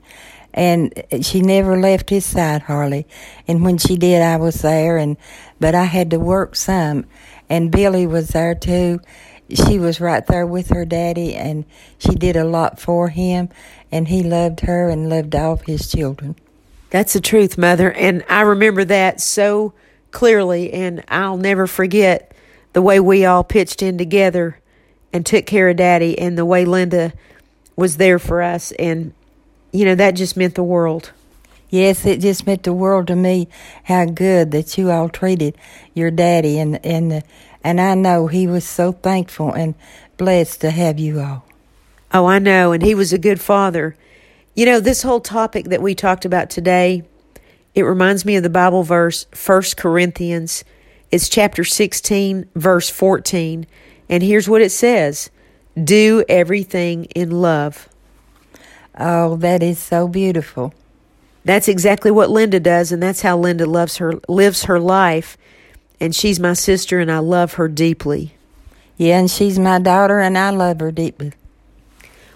and 0.55 0.93
she 1.23 1.41
never 1.41 1.79
left 1.79 2.11
his 2.11 2.25
side 2.25 2.63
hardly. 2.63 3.07
And 3.49 3.65
when 3.65 3.79
she 3.79 3.97
did, 3.97 4.23
I 4.23 4.37
was 4.37 4.63
there, 4.63 4.97
and 4.97 5.17
but 5.61 5.75
I 5.75 5.85
had 5.85 6.11
to 6.11 6.19
work 6.19 6.57
some, 6.57 7.07
and 7.49 7.71
Billy 7.71 8.07
was 8.07 8.29
there 8.29 8.55
too. 8.55 9.01
She 9.51 9.79
was 9.79 10.01
right 10.01 10.27
there 10.27 10.47
with 10.47 10.69
her 10.69 10.85
daddy, 10.85 11.35
and 11.35 11.65
she 11.99 12.15
did 12.15 12.37
a 12.37 12.45
lot 12.45 12.81
for 12.81 13.09
him, 13.09 13.49
and 13.91 14.09
he 14.09 14.23
loved 14.23 14.61
her 14.61 14.89
and 14.89 15.09
loved 15.09 15.35
all 15.35 15.55
of 15.55 15.63
his 15.63 15.91
children. 15.91 16.37
That's 16.91 17.13
the 17.13 17.21
truth, 17.21 17.57
Mother, 17.57 17.93
and 17.93 18.25
I 18.29 18.43
remember 18.43 18.85
that 18.85 19.21
so 19.21 19.73
clearly, 20.11 20.73
and 20.73 21.03
I'll 21.09 21.39
never 21.39 21.67
forget 21.67 22.35
the 22.75 22.83
way 22.83 23.01
we 23.01 23.25
all 23.25 23.45
pitched 23.45 23.83
in 23.83 23.99
together 23.99 24.59
and 25.13 25.25
took 25.25 25.47
care 25.47 25.69
of 25.69 25.77
Daddy, 25.77 26.19
and 26.19 26.37
the 26.37 26.47
way 26.47 26.65
Linda 26.65 27.13
was 27.77 27.97
there 27.97 28.19
for 28.19 28.43
us, 28.43 28.73
and 28.73 29.13
you 29.73 29.85
know, 29.85 29.95
that 29.95 30.13
just 30.13 30.37
meant 30.37 30.55
the 30.55 30.63
world. 30.63 31.13
Yes, 31.71 32.05
it 32.05 32.21
just 32.21 32.47
meant 32.47 32.65
the 32.65 32.73
world 32.73 33.07
to 33.07 33.17
me 33.17 33.49
how 33.85 34.05
good 34.05 34.51
that 34.51 34.77
you 34.77 34.91
all 34.91 35.09
treated 35.09 35.57
your 35.95 36.11
daddy, 36.11 36.59
and 36.59 36.85
and 36.85 37.23
and 37.65 37.81
I 37.81 37.95
know 37.95 38.27
he 38.27 38.47
was 38.47 38.65
so 38.65 38.93
thankful 38.93 39.53
and 39.53 39.75
blessed 40.17 40.61
to 40.61 40.71
have 40.71 40.99
you 40.99 41.21
all. 41.21 41.45
Oh, 42.13 42.27
I 42.27 42.39
know, 42.39 42.73
and 42.73 42.83
he 42.83 42.95
was 42.95 43.13
a 43.13 43.19
good 43.19 43.41
father. 43.41 43.97
You 44.55 44.67
know, 44.67 44.81
this 44.81 45.03
whole 45.03 45.21
topic 45.21 45.67
that 45.67 45.81
we 45.81 45.95
talked 45.95 46.27
about 46.27 46.51
today, 46.51 47.05
it 47.75 47.83
reminds 47.83 48.27
me 48.27 48.37
of 48.37 48.43
the 48.43 48.51
Bible 48.51 48.83
verse, 48.83 49.25
First 49.31 49.79
Corinthians. 49.79 50.63
It's 51.11 51.31
chapter 51.31 51.65
16, 51.65 52.51
verse 52.55 52.91
14. 52.91 53.67
And 54.11 54.23
here's 54.23 54.49
what 54.49 54.61
it 54.61 54.71
says 54.71 55.31
Do 55.83 56.25
everything 56.29 57.05
in 57.07 57.31
love. 57.31 57.89
Oh, 58.99 59.37
that 59.37 59.63
is 59.63 59.79
so 59.79 60.07
beautiful. 60.07 60.75
That's 61.45 61.69
exactly 61.69 62.11
what 62.11 62.31
Linda 62.31 62.61
does, 62.61 62.93
and 62.93 63.03
that's 63.03 63.23
how 63.23 63.39
Linda 63.39 63.67
loves 63.67 63.97
her 63.97 64.15
lives 64.29 64.65
her 64.65 64.79
life. 64.79 65.37
And 65.99 66.15
she's 66.15 66.39
my 66.39 66.53
sister, 66.53 66.99
and 66.99 67.11
I 67.11 67.19
love 67.19 67.55
her 67.55 67.69
deeply. 67.69 68.35
Yeah, 68.97 69.19
and 69.19 69.31
she's 69.31 69.59
my 69.59 69.79
daughter, 69.79 70.21
and 70.21 70.37
I 70.37 70.51
love 70.51 70.81
her 70.81 70.93
deeply. 70.93 71.33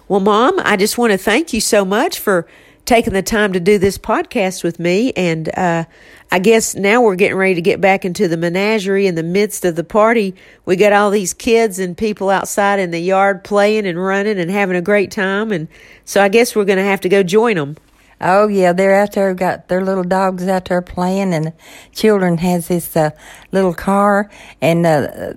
Well, 0.09 0.21
Mom, 0.21 0.59
I 0.61 0.77
just 0.77 0.99
want 0.99 1.13
to 1.13 1.19
thank 1.19 1.53
you 1.53 1.61
so 1.61 1.85
much 1.85 2.19
for 2.19 2.47
taking 2.87 3.13
the 3.13 3.23
time 3.23 3.53
to 3.53 3.61
do 3.61 3.79
this 3.79 3.99
podcast 3.99 4.65
with 4.65 4.79
me. 4.79 5.13
And 5.13 5.49
uh, 5.57 5.85
I 6.31 6.39
guess 6.39 6.75
now 6.75 7.03
we're 7.03 7.17
getting 7.17 7.37
ready 7.37 7.57
to 7.57 7.61
get 7.61 7.81
back 7.81 8.05
into 8.05 8.29
the 8.29 8.37
menagerie 8.37 9.07
in 9.07 9.17
the 9.17 9.23
midst 9.23 9.65
of 9.65 9.77
the 9.77 9.85
party. 9.85 10.35
We 10.65 10.77
got 10.77 10.93
all 10.93 11.11
these 11.11 11.35
kids 11.35 11.79
and 11.79 11.99
people 11.99 12.31
outside 12.31 12.79
in 12.79 12.93
the 12.93 13.01
yard 13.01 13.45
playing 13.45 13.87
and 13.87 14.03
running 14.03 14.39
and 14.39 14.51
having 14.51 14.77
a 14.77 14.83
great 14.83 15.11
time. 15.11 15.53
And 15.53 15.69
so 16.05 16.23
I 16.23 16.29
guess 16.29 16.57
we're 16.57 16.65
going 16.65 16.79
to 16.79 16.85
have 16.85 17.03
to 17.03 17.09
go 17.09 17.23
join 17.23 17.57
them. 17.57 17.77
Oh 18.19 18.49
yeah, 18.49 18.73
they're 18.73 18.95
out 18.95 19.13
there. 19.13 19.35
Got 19.35 19.69
their 19.69 19.85
little 19.85 20.03
dogs 20.03 20.49
out 20.49 20.65
there 20.67 20.81
playing, 20.81 21.35
and 21.35 21.53
children 21.93 22.39
has 22.39 22.69
this 22.69 22.97
uh, 22.97 23.11
little 23.53 23.75
car, 23.75 24.31
and 24.63 24.87
uh, 24.87 25.35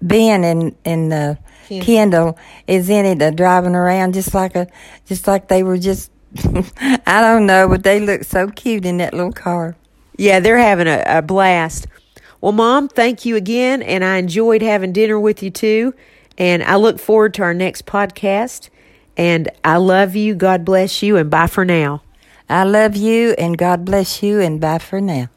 Ben 0.00 0.42
and 0.42 0.74
and 0.82 1.12
uh, 1.12 1.34
Kendall 1.82 2.38
is 2.66 2.88
in 2.88 3.04
it, 3.04 3.20
uh, 3.20 3.32
driving 3.32 3.74
around 3.74 4.14
just 4.14 4.32
like 4.32 4.56
a, 4.56 4.66
just 5.04 5.26
like 5.26 5.48
they 5.48 5.62
were 5.62 5.76
just. 5.76 6.10
I 7.06 7.20
don't 7.20 7.46
know, 7.46 7.68
but 7.68 7.82
they 7.82 8.00
look 8.00 8.24
so 8.24 8.48
cute 8.48 8.84
in 8.84 8.98
that 8.98 9.14
little 9.14 9.32
car. 9.32 9.76
Yeah, 10.16 10.40
they're 10.40 10.58
having 10.58 10.86
a, 10.86 11.02
a 11.06 11.22
blast. 11.22 11.86
Well, 12.40 12.52
Mom, 12.52 12.88
thank 12.88 13.24
you 13.24 13.36
again, 13.36 13.82
and 13.82 14.04
I 14.04 14.16
enjoyed 14.16 14.62
having 14.62 14.92
dinner 14.92 15.18
with 15.18 15.42
you 15.42 15.50
too. 15.50 15.94
And 16.38 16.62
I 16.62 16.76
look 16.76 16.98
forward 16.98 17.34
to 17.34 17.42
our 17.42 17.54
next 17.54 17.86
podcast. 17.86 18.68
And 19.16 19.48
I 19.64 19.76
love 19.78 20.14
you. 20.14 20.34
God 20.34 20.64
bless 20.64 21.02
you, 21.02 21.16
and 21.16 21.30
bye 21.30 21.46
for 21.46 21.64
now. 21.64 22.02
I 22.48 22.64
love 22.64 22.94
you, 22.94 23.34
and 23.38 23.56
God 23.56 23.84
bless 23.84 24.22
you, 24.22 24.40
and 24.40 24.60
bye 24.60 24.78
for 24.78 25.00
now. 25.00 25.28